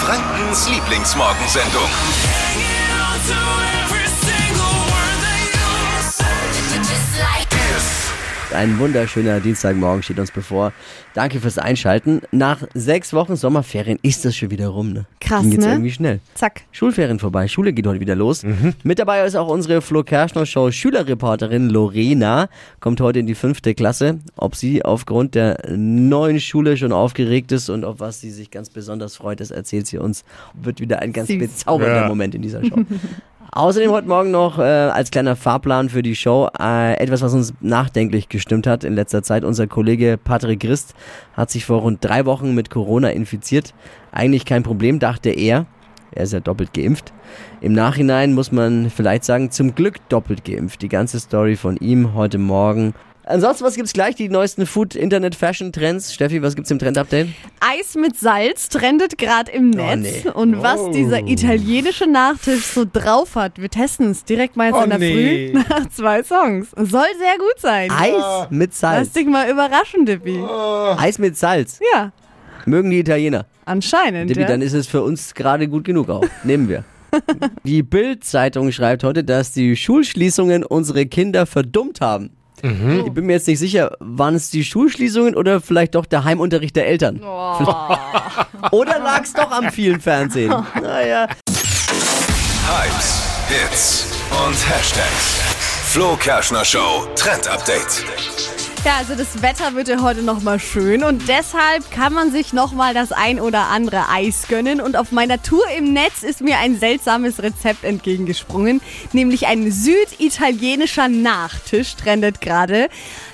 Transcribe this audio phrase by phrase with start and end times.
[0.00, 1.90] Frankens Lieblingsmorgensendung.
[8.54, 10.72] Ein wunderschöner Dienstagmorgen steht uns bevor.
[11.14, 12.20] Danke fürs Einschalten.
[12.32, 14.92] Nach sechs Wochen Sommerferien ist das schon wieder rum.
[14.92, 15.06] Ne?
[15.20, 15.72] Krass, Ging jetzt ne?
[15.72, 16.20] irgendwie schnell.
[16.34, 16.62] Zack.
[16.72, 18.42] Schulferien vorbei, Schule geht heute wieder los.
[18.82, 22.48] Mit dabei ist auch unsere Flo Kerschner Show Schülerreporterin Lorena.
[22.80, 24.18] Kommt heute in die fünfte Klasse.
[24.36, 28.68] Ob sie aufgrund der neuen Schule schon aufgeregt ist und auf was sie sich ganz
[28.68, 30.24] besonders freut, das erzählt sie uns.
[30.54, 31.38] Wird wieder ein ganz Süß.
[31.38, 32.08] bezaubernder Ja.
[32.08, 32.76] Moment in dieser Show.
[33.52, 37.52] Außerdem heute Morgen noch äh, als kleiner Fahrplan für die Show äh, etwas, was uns
[37.60, 39.42] nachdenklich gestimmt hat in letzter Zeit.
[39.42, 40.94] Unser Kollege Patrick Christ
[41.32, 43.74] hat sich vor rund drei Wochen mit Corona infiziert.
[44.12, 45.66] Eigentlich kein Problem, dachte er.
[46.12, 47.12] Er ist ja doppelt geimpft.
[47.60, 50.82] Im Nachhinein muss man vielleicht sagen, zum Glück doppelt geimpft.
[50.82, 52.94] Die ganze Story von ihm heute Morgen.
[53.30, 54.14] Ansonsten, was gibt's gleich?
[54.16, 56.12] Die neuesten Food, Internet, Fashion Trends.
[56.12, 57.28] Steffi, was gibt's im Trend-Update?
[57.60, 60.24] Eis mit Salz trendet gerade im Netz.
[60.24, 60.30] Oh, nee.
[60.34, 64.82] Und was dieser italienische Nachtisch so drauf hat, wir testen es direkt mal jetzt Oh,
[64.82, 65.52] in der nee.
[65.52, 66.68] Früh nach zwei Songs.
[66.76, 67.90] Soll sehr gut sein.
[67.90, 69.12] Eis mit Lass Salz.
[69.12, 70.42] dich mal überraschen, Dippi.
[70.98, 71.78] Eis mit Salz.
[71.94, 72.12] Ja,
[72.66, 73.46] Mögen die Italiener.
[73.64, 74.28] anscheinend.
[74.30, 74.46] Dippi, ja.
[74.48, 76.24] dann ist es für uns gerade gut genug auch.
[76.44, 76.84] Nehmen wir.
[77.64, 82.30] Die Bild-Zeitung schreibt heute, dass die Schulschließungen unsere Kinder verdummt haben.
[82.62, 86.76] Ich bin mir jetzt nicht sicher, waren es die Schulschließungen oder vielleicht doch der Heimunterricht
[86.76, 87.20] der Eltern?
[88.72, 90.50] Oder lag es doch am vielen Fernsehen?
[90.82, 91.26] Naja.
[92.66, 94.06] Hypes, Hits
[94.46, 95.40] und Hashtags.
[95.86, 98.04] Flo Kerschner Show Trend Update.
[98.82, 102.94] Ja, also das Wetter wird ja heute nochmal schön und deshalb kann man sich nochmal
[102.94, 104.80] das ein oder andere Eis gönnen.
[104.80, 108.80] Und auf meiner Tour im Netz ist mir ein seltsames Rezept entgegengesprungen,
[109.12, 112.88] nämlich ein süditalienischer Nachtisch trendet gerade.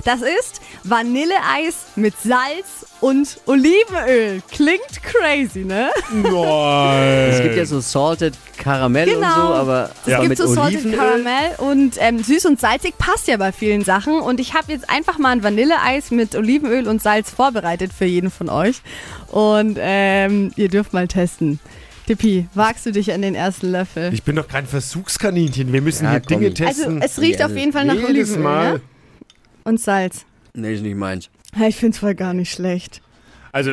[0.05, 4.43] Das ist Vanilleeis mit Salz und Olivenöl.
[4.51, 5.89] Klingt crazy, ne?
[7.31, 10.99] Es gibt ja so Salted Karamell und so, aber es aber gibt so Salted Olivenöl.
[10.99, 14.21] Karamell und ähm, süß und salzig passt ja bei vielen Sachen.
[14.21, 18.31] Und ich habe jetzt einfach mal ein Vanilleeis mit Olivenöl und Salz vorbereitet für jeden
[18.31, 18.83] von euch.
[19.31, 21.59] Und ähm, ihr dürft mal testen.
[22.09, 24.15] Dippi, wagst du dich an den ersten Löffel?
[24.15, 25.73] Ich bin doch kein Versuchskaninchen.
[25.73, 26.41] Wir müssen Ja, hier komm.
[26.41, 27.03] Dinge Also testen.
[27.03, 28.73] es riecht Ja, auf jeden Fall nach Jedes Olivenöl Mal.
[28.75, 28.81] ne?
[29.65, 30.25] und Salz.
[30.57, 31.31] Nee, ist nicht meins.
[31.59, 33.03] Ja, ich finde es voll gar nicht schlecht.
[33.53, 33.73] Also,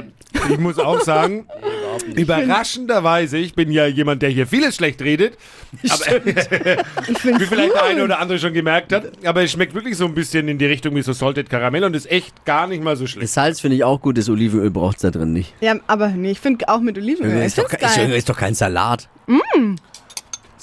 [0.49, 1.45] ich muss auch sagen,
[2.15, 5.37] überraschenderweise, ich bin ja jemand, der hier vieles schlecht redet,
[5.89, 6.25] aber,
[7.07, 9.97] Ich finde wie vielleicht der eine oder andere schon gemerkt hat, aber es schmeckt wirklich
[9.97, 12.83] so ein bisschen in die Richtung wie so Salted Karamell und ist echt gar nicht
[12.83, 13.23] mal so schlecht.
[13.23, 15.53] Das Salz finde ich auch gut, das Olivenöl braucht es da drin nicht.
[15.61, 17.39] Ja, aber nee, ich finde auch mit Olivenöl.
[17.39, 18.11] Ich ist, doch, ist, geil.
[18.11, 19.09] ist doch kein Salat.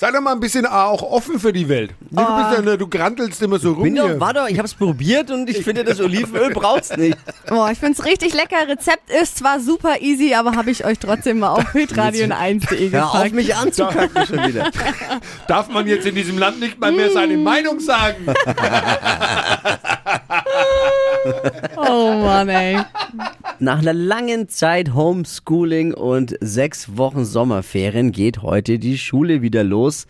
[0.00, 1.90] Sei doch mal ein bisschen auch offen für die Welt.
[2.00, 4.72] Du, bist ja, ne, du grantelst immer so rum Bin doch, war doch, ich hab's
[4.72, 7.18] probiert und ich finde, das Olivenöl braucht's nicht.
[7.46, 8.66] Boah, ich find's richtig lecker.
[8.66, 13.30] Rezept ist zwar super easy, aber habe ich euch trotzdem mal auf hitradio1.de Hör auf,
[13.32, 14.70] mich anzukacken schon wieder.
[15.48, 18.24] Darf man jetzt in diesem Land nicht mal mehr seine Meinung sagen?
[21.76, 22.80] Oh Mann, ey.
[23.62, 30.06] Nach einer langen Zeit Homeschooling und sechs Wochen Sommerferien geht heute die Schule wieder los.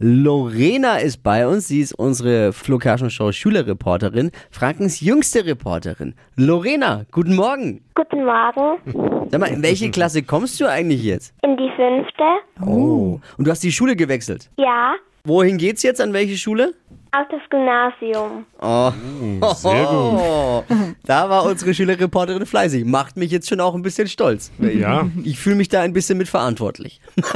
[0.00, 1.68] Lorena ist bei uns.
[1.68, 6.14] Sie ist unsere Flo Show Schülerreporterin, Frankens jüngste Reporterin.
[6.34, 7.84] Lorena, guten Morgen.
[7.94, 9.28] Guten Morgen.
[9.30, 11.32] Sag mal, in welche Klasse kommst du eigentlich jetzt?
[11.44, 12.24] In die fünfte?
[12.66, 13.20] Oh.
[13.36, 14.50] Und du hast die Schule gewechselt.
[14.56, 14.96] Ja,
[15.28, 16.00] Wohin geht's jetzt?
[16.00, 16.72] An welche Schule?
[17.12, 18.44] Auf das Gymnasium.
[18.60, 18.90] Oh,
[19.54, 19.90] Sehr gut.
[19.90, 20.64] oh.
[21.06, 22.84] da war unsere Schülerreporterin fleißig.
[22.84, 24.50] Macht mich jetzt schon auch ein bisschen stolz.
[24.58, 25.06] Ja.
[25.24, 27.00] Ich fühle mich da ein bisschen mitverantwortlich.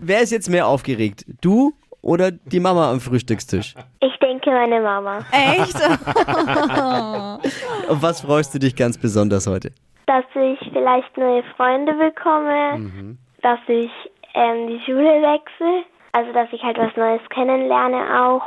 [0.00, 1.24] Wer ist jetzt mehr aufgeregt?
[1.40, 3.74] Du oder die Mama am Frühstückstisch?
[4.00, 5.18] Ich denke meine Mama.
[5.32, 5.76] Echt?
[7.88, 9.72] Auf was freust du dich ganz besonders heute?
[10.06, 13.90] Dass ich vielleicht neue Freunde bekomme, dass ich
[14.34, 18.42] ähm, die Schule wechsle, also dass ich halt was Neues kennenlerne auch.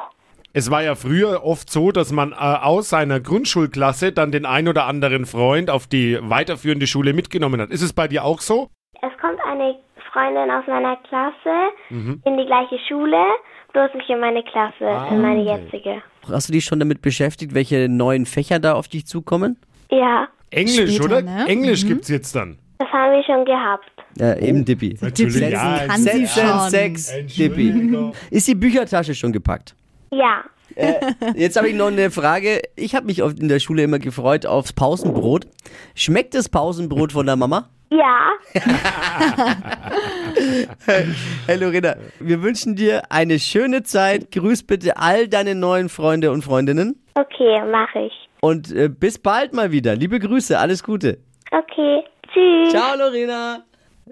[0.56, 4.68] Es war ja früher oft so, dass man äh, aus seiner Grundschulklasse dann den ein
[4.68, 7.72] oder anderen Freund auf die weiterführende Schule mitgenommen hat.
[7.72, 8.70] Ist es bei dir auch so?
[9.02, 9.76] Es kommt eine
[10.12, 13.18] Freundin aus meiner Klasse in die gleiche Schule,
[13.74, 16.04] bloß nicht in meine Klasse, in meine jetzige.
[16.30, 19.58] Hast du dich schon damit beschäftigt, welche neuen Fächer da auf dich zukommen?
[19.90, 21.22] Ja, Englisch, Später, oder?
[21.24, 21.46] ne?
[21.48, 22.60] Englisch gibt's jetzt dann.
[22.84, 23.90] Das haben wir schon gehabt.
[24.18, 24.98] Ja, eben Dippi.
[25.02, 25.86] Natürlich, Dippi, ja.
[25.88, 26.70] kann sie Sätzen, schon.
[26.70, 28.12] Sex, Dippi.
[28.30, 29.76] Ist die Büchertasche schon gepackt?
[30.12, 30.44] Ja,
[31.36, 32.62] Jetzt habe ich noch eine Frage.
[32.76, 35.46] Ich habe mich oft in der Schule immer gefreut aufs Pausenbrot.
[35.96, 37.70] Schmeckt das Pausenbrot von der Mama?
[37.92, 38.32] ja,
[41.46, 44.32] Hey Lorena, wir wünschen dir eine schöne Zeit.
[44.32, 46.96] Grüß bitte all deine neuen Freunde und Freundinnen.
[47.14, 48.14] okay, mache ich.
[48.42, 49.96] Und äh, bis bald mal wieder.
[49.96, 51.20] Liebe Grüße, alles Gute.
[51.52, 52.04] Okay,
[52.34, 52.72] tschüss.
[52.72, 53.66] Ciao Lorena.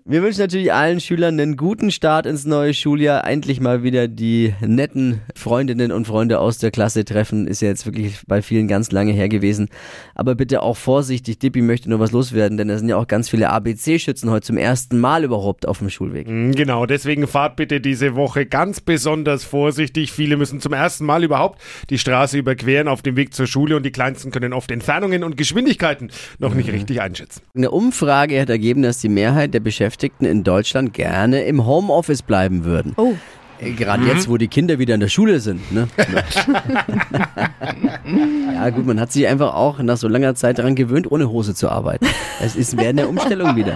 [0.05, 3.27] Wir wünschen natürlich allen Schülern einen guten Start ins neue Schuljahr.
[3.27, 7.45] Endlich mal wieder die netten Freundinnen und Freunde aus der Klasse treffen.
[7.45, 9.67] Ist ja jetzt wirklich bei vielen ganz lange her gewesen.
[10.15, 11.39] Aber bitte auch vorsichtig.
[11.39, 14.55] Dippi möchte nur was loswerden, denn da sind ja auch ganz viele ABC-Schützen heute zum
[14.55, 16.27] ersten Mal überhaupt auf dem Schulweg.
[16.29, 20.13] Mm, Genau, deswegen fahrt bitte diese Woche ganz besonders vorsichtig.
[20.13, 23.83] Viele müssen zum ersten Mal überhaupt die Straße überqueren auf dem Weg zur Schule und
[23.83, 27.41] die Kleinsten können oft Entfernungen und Geschwindigkeiten noch nicht richtig einschätzen.
[27.53, 29.80] Eine Umfrage hat ergeben, dass die Mehrheit der Beschäftigten
[30.19, 32.93] in Deutschland gerne im Homeoffice bleiben würden.
[32.97, 33.13] Oh.
[33.61, 35.71] Gerade jetzt, wo die Kinder wieder in der Schule sind.
[35.71, 35.87] Ne?
[38.55, 41.53] ja gut, man hat sich einfach auch nach so langer Zeit daran gewöhnt, ohne Hose
[41.53, 42.07] zu arbeiten.
[42.41, 43.75] Es ist mehr eine Umstellung wieder.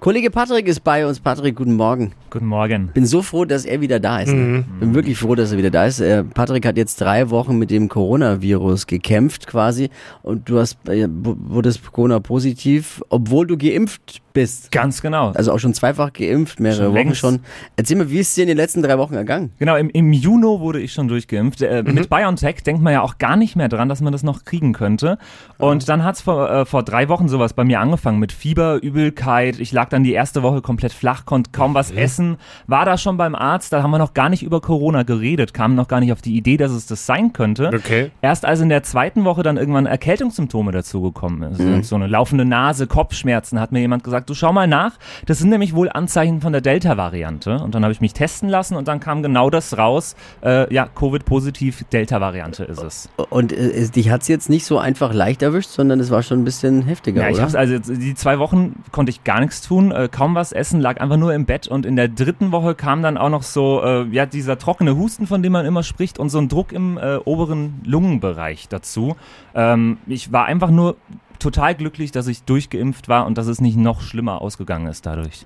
[0.00, 1.20] Kollege Patrick ist bei uns.
[1.20, 2.12] Patrick, guten Morgen.
[2.30, 2.88] Guten Morgen.
[2.94, 4.32] Bin so froh, dass er wieder da ist.
[4.32, 4.52] Mhm.
[4.52, 4.64] Ne?
[4.80, 6.00] Bin wirklich froh, dass er wieder da ist.
[6.00, 9.90] Äh, Patrick hat jetzt drei Wochen mit dem Coronavirus gekämpft quasi
[10.22, 14.70] und du hast äh, wurdest Corona positiv, obwohl du geimpft bist.
[14.72, 15.30] Ganz genau.
[15.32, 17.20] Also auch schon zweifach geimpft, mehrere Schon Wochen längst.
[17.20, 17.40] schon.
[17.76, 19.52] Erzähl mal, wie ist es dir in den letzten drei Wochen ergangen?
[19.58, 21.62] Genau, im, im Juni wurde ich schon durchgeimpft.
[21.62, 24.44] Äh, Mit BioNTech denkt man ja auch gar nicht mehr dran, dass man das noch
[24.44, 25.18] kriegen könnte.
[25.58, 29.60] Und dann hat's vor, äh, vor drei Wochen sowas bei mir angefangen mit Fieber, Übelkeit.
[29.60, 32.36] Ich lag dann die erste Woche komplett flach, konnte kaum was essen.
[32.66, 35.74] War da schon beim Arzt, da haben wir noch gar nicht über Corona geredet, kamen
[35.74, 37.68] noch gar nicht auf die Idee, dass es das sein könnte.
[37.74, 38.10] Okay.
[38.22, 41.88] Erst als in der zweiten Woche dann irgendwann Erkältungssymptome dazugekommen ist.
[41.88, 44.92] So eine laufende Nase, Kopfschmerzen, hat mir jemand gesagt, du schau mal nach.
[45.26, 47.58] Das sind nämlich wohl Anzeichen von der Delta-Variante.
[47.62, 50.16] Und dann habe ich mich testen lassen und dann kam genau das raus.
[50.42, 53.08] Äh, ja, Covid-positiv, Delta-Variante ist es.
[53.30, 56.40] Und äh, es- dich hat's jetzt nicht so einfach leicht erwischt, sondern es war schon
[56.40, 57.58] ein bisschen heftiger, Ja, ich oder?
[57.58, 61.16] also die zwei Wochen konnte ich gar nichts tun, äh, kaum was essen, lag einfach
[61.16, 64.26] nur im Bett und in der dritten Woche kam dann auch noch so äh, ja
[64.26, 67.80] dieser trockene Husten, von dem man immer spricht und so ein Druck im äh, oberen
[67.84, 69.16] Lungenbereich dazu.
[69.54, 70.96] Ähm, ich war einfach nur
[71.40, 75.44] total glücklich, dass ich durchgeimpft war und dass es nicht noch schlimmer ausgegangen ist dadurch.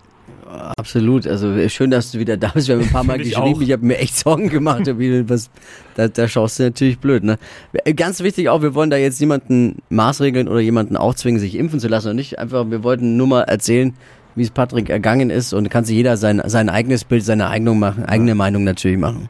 [0.77, 1.27] Absolut.
[1.27, 2.69] Also äh, schön, dass du wieder da bist.
[2.69, 3.57] Wir haben ein paar Mal ich geschrieben.
[3.57, 3.61] auch.
[3.61, 4.83] Ich habe mir echt Sorgen gemacht.
[4.87, 5.51] was,
[5.95, 7.25] da, da schaust du natürlich blöd.
[7.25, 7.39] Ne?
[7.73, 11.81] Äh, Ganz wichtig auch, wir wollen da jetzt niemanden maßregeln oder jemanden aufzwingen, sich impfen
[11.81, 12.39] zu lassen oder nicht.
[12.39, 13.95] Einfach, wir wollten nur mal erzählen,
[14.35, 17.79] wie es Patrick ergangen ist und kann sich jeder sein, sein eigenes Bild, seine Eignung
[17.79, 19.29] machen, eigene Meinung natürlich machen.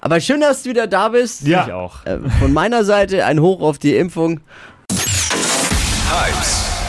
[0.00, 1.46] Aber schön, dass du wieder da bist.
[1.46, 1.66] Ja.
[1.66, 2.04] Ich auch.
[2.04, 4.40] Äh, Von meiner Seite ein Hoch auf die Impfung.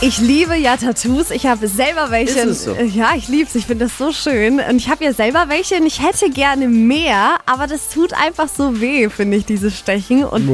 [0.00, 1.30] Ich liebe ja Tattoos.
[1.30, 2.40] Ich habe selber welche.
[2.40, 2.74] Ist es so?
[2.74, 3.54] Ja, ich lieb's.
[3.54, 4.60] Ich finde das so schön.
[4.60, 8.48] Und ich habe ja selber welche und ich hätte gerne mehr, aber das tut einfach
[8.48, 10.24] so weh, finde ich, dieses Stechen.
[10.24, 10.46] Und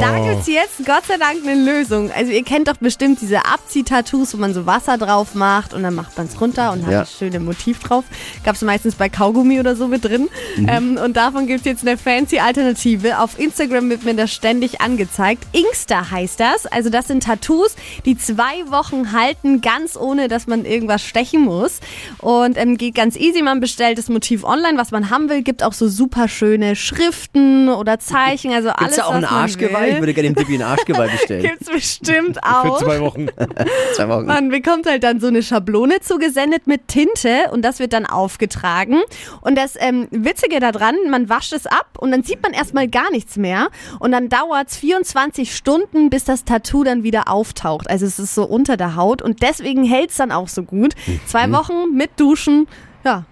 [0.00, 2.10] da gibt's jetzt Gott sei Dank eine Lösung.
[2.12, 5.94] Also ihr kennt doch bestimmt diese Abzieh-Tattoos, wo man so Wasser drauf macht und dann
[5.94, 7.00] macht man's runter und hat Ja.
[7.00, 8.04] das schöne Motiv drauf.
[8.44, 10.28] Gab's meistens bei Kaugummi oder so mit drin.
[10.56, 10.68] Mhm.
[10.68, 13.20] Ähm, und davon gibt's jetzt eine fancy Alternative.
[13.20, 15.44] Auf Instagram wird mir das ständig angezeigt.
[15.52, 16.66] Inkster heißt das.
[16.66, 17.74] Also das sind Tattoos,
[18.04, 21.80] die zwei Wochen halten, ganz ohne, dass man irgendwas stechen muss.
[22.18, 23.42] Und ähm, geht ganz easy.
[23.42, 25.42] Man bestellt das Motiv online, was man haben will.
[25.42, 28.52] Gibt auch so super schöne Schriften oder Zeichen.
[28.52, 29.90] Also alles, Gibt's da auch ein Arschgeweih?
[29.90, 31.42] Ich würde gerne dem Dippi ein Arschgeweih bestellen.
[31.48, 32.78] Gibt's bestimmt Für auch.
[32.82, 33.28] zwei Wochen.
[33.94, 34.26] Zwei Wochen.
[34.26, 39.00] Man bekommt halt dann so eine Schablone zugesendet mit Tinte und das wird dann aufgetragen.
[39.40, 43.10] Und das ähm, Witzige daran, man wascht es ab und dann sieht man erstmal gar
[43.10, 43.68] nichts mehr.
[43.98, 47.88] Und dann dauert es 24 Stunden, bis das Tattoo dann wieder auftaucht.
[47.90, 50.94] Also es ist so unter der Haut und deswegen hält es dann auch so gut.
[51.26, 52.66] Zwei Wochen mit Duschen,
[53.04, 53.24] ja.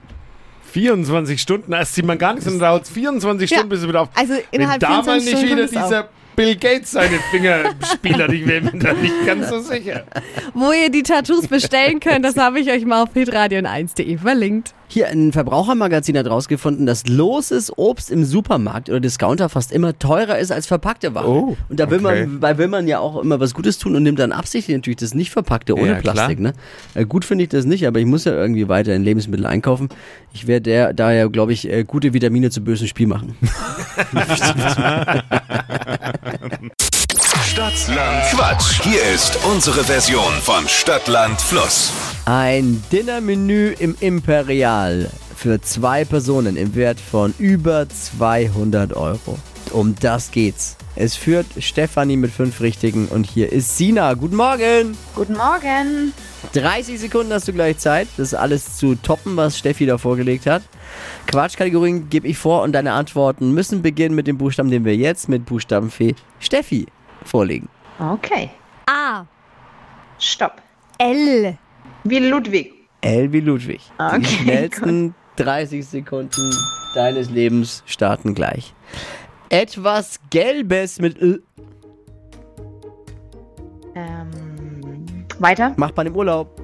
[0.72, 3.56] 24 Stunden, erst sieht man gar nichts und dauert es 24 Ja.
[3.56, 4.08] Stunden, bis es wieder auf.
[4.14, 5.88] Also innerhalb Wenn da mal 24 nicht Stunden wieder auf.
[5.88, 7.60] dieser Bill Gates seine Finger
[7.94, 10.04] spielt, ich wäre mir da nicht ganz so sicher.
[10.52, 14.74] Wo ihr die Tattoos bestellen könnt, das habe ich euch mal auf hitradion1.de verlinkt.
[14.88, 20.38] Hier ein Verbrauchermagazin hat rausgefunden, dass loses Obst im Supermarkt oder Discounter fast immer teurer
[20.38, 21.28] ist als verpackte Ware.
[21.28, 22.26] Oh, und da will okay.
[22.26, 24.98] man, da will man ja auch immer was Gutes tun und nimmt dann absichtlich natürlich
[24.98, 26.00] das nicht verpackte ohne Ja.
[26.00, 26.38] Plastik.
[26.38, 26.52] Ne?
[26.94, 29.88] Äh, gut finde ich das nicht, aber ich muss ja irgendwie weiter in Lebensmittel einkaufen.
[30.32, 33.36] Ich werde der daher, glaube ich, äh, gute Vitamine zu bösen Spiel machen.
[37.56, 38.82] Stadtland Quatsch.
[38.82, 41.90] Hier ist unsere Version von Stadtland Fluss.
[42.26, 49.38] Ein Dinnermenü im Imperial für zwei Personen im Wert von über 200 Euro.
[49.72, 50.76] Um das geht's.
[50.96, 54.12] Es führt Stefanie mit fünf Richtigen und hier ist Sina.
[54.12, 54.94] Guten Morgen!
[55.14, 56.12] Guten Morgen.
[56.52, 60.62] 30 Sekunden hast du gleich Zeit, das alles zu toppen, was Steffi da vorgelegt hat.
[61.26, 65.30] Quatschkategorien gebe ich vor und deine Antworten müssen beginnen mit dem Buchstaben, den wir jetzt
[65.30, 66.86] mit Buchstabenfee Steffi
[67.26, 67.68] vorlegen.
[67.98, 68.50] Okay.
[68.88, 69.24] A,
[70.18, 70.62] Stopp.
[70.98, 71.56] L,
[72.04, 72.72] Wie Ludwig.
[73.02, 73.80] L wie Ludwig.
[73.98, 76.50] Die Okay, schnellsten 30 Sekunden
[76.94, 78.74] deines Lebens starten gleich.
[79.50, 81.42] Etwas Gelbes mit L.
[85.38, 85.74] Weiter.
[85.76, 86.60] Macht man im Urlaub.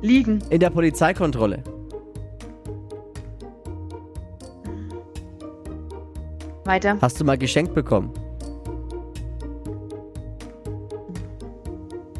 [0.00, 0.42] Liegen.
[0.50, 1.62] In der Polizeikontrolle.
[6.64, 6.96] Weiter.
[7.00, 8.12] Hast du mal geschenkt bekommen.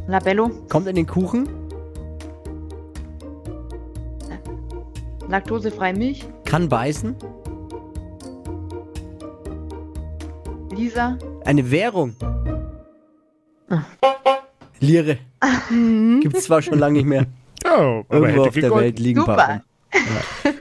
[0.07, 0.51] Labello.
[0.69, 1.49] Kommt in den Kuchen.
[5.29, 6.27] Laktosefreie Milch.
[6.45, 7.17] Kann beißen.
[10.77, 11.19] Lisa.
[11.45, 12.15] Eine Währung.
[14.81, 15.19] Lire.
[16.21, 17.27] Gibt's zwar schon lange nicht mehr.
[17.65, 18.71] Ja, aber Irgendwo hätte auf der.
[18.75, 19.37] Welt liegen ein Super.
[19.37, 19.63] paar.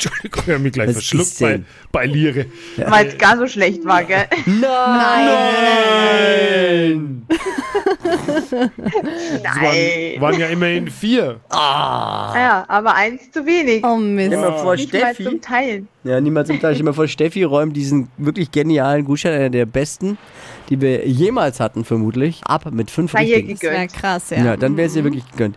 [0.00, 2.46] Entschuldigung, ich habe mich gleich Was verschluckt bei, bei Lire.
[2.76, 4.26] Weil es gar so schlecht war, gell?
[4.46, 4.68] Nein!
[9.42, 10.20] Nein.
[10.20, 11.40] Waren ja immerhin vier.
[11.50, 13.84] Ja, aber eins zu wenig.
[13.84, 14.30] Oh Mist.
[14.36, 15.24] Mal vor, Nicht mal Steffi.
[15.24, 15.88] zum Teilen.
[16.04, 16.74] Ja, niemals im Teil.
[16.74, 20.16] Stell dir mal vor, Steffi räumt diesen wirklich genialen Gutschein, einer der besten,
[20.68, 23.52] die wir jemals hatten, vermutlich, ab mit fünf Sei richtigen.
[23.54, 24.56] Das wäre krass, Ja, ja.
[24.56, 25.56] dann wäre es ihr wirklich gegönnt.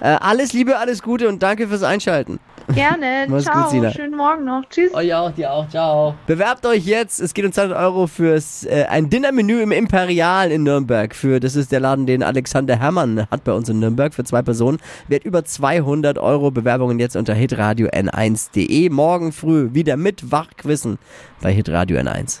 [0.00, 2.38] Äh, alles Liebe, alles Gute und danke fürs Einschalten.
[2.74, 3.26] Gerne.
[3.28, 3.70] Mach's gut, Ciao.
[3.70, 3.90] Sina.
[3.90, 4.62] Schönen Morgen noch.
[4.68, 4.92] Tschüss.
[4.94, 6.14] Euch auch, dir auch, ciao.
[6.26, 10.62] Bewerbt euch jetzt, es geht um 200 Euro fürs äh, ein Dinnermenü im Imperial in
[10.62, 11.14] Nürnberg.
[11.14, 14.42] Für, das ist der Laden, den Alexander Herrmann hat bei uns in Nürnberg für zwei
[14.42, 14.78] Personen.
[15.08, 16.50] Wert über 200 Euro.
[16.50, 18.88] Bewerbungen jetzt unter hitradio n1.de.
[18.90, 20.98] Morgen früh wieder mit Wachquissen
[21.40, 22.40] bei hitradio n1.